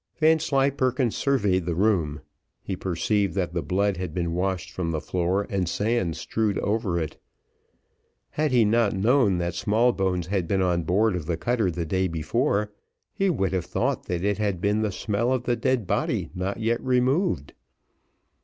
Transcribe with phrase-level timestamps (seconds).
[0.17, 2.21] Vanslyperken surveyed the room,
[2.63, 6.97] he perceived that the blood had been washed from the floor and sand strewed over
[6.97, 7.21] it.
[8.31, 12.07] Had he not known that Smallbones had been on board of the cutter the day
[12.07, 12.71] before,
[13.13, 16.57] he would have thought that it had been the smell of the dead body not
[16.59, 17.53] yet removed.